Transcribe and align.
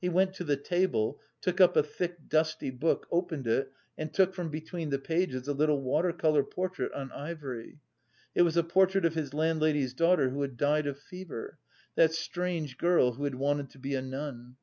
He 0.00 0.08
went 0.08 0.32
to 0.34 0.44
the 0.44 0.56
table, 0.56 1.20
took 1.40 1.60
up 1.60 1.76
a 1.76 1.82
thick 1.82 2.28
dusty 2.28 2.70
book, 2.70 3.08
opened 3.10 3.48
it 3.48 3.72
and 3.96 4.14
took 4.14 4.32
from 4.32 4.48
between 4.48 4.90
the 4.90 4.98
pages 5.00 5.48
a 5.48 5.52
little 5.52 5.82
water 5.82 6.12
colour 6.12 6.44
portrait 6.44 6.92
on 6.92 7.10
ivory. 7.10 7.80
It 8.32 8.42
was 8.42 8.54
the 8.54 8.62
portrait 8.62 9.04
of 9.04 9.14
his 9.16 9.34
landlady's 9.34 9.94
daughter, 9.94 10.30
who 10.30 10.42
had 10.42 10.56
died 10.56 10.86
of 10.86 11.00
fever, 11.00 11.58
that 11.96 12.12
strange 12.12 12.78
girl 12.78 13.14
who 13.14 13.24
had 13.24 13.34
wanted 13.34 13.70
to 13.70 13.80
be 13.80 13.96
a 13.96 14.00
nun. 14.00 14.54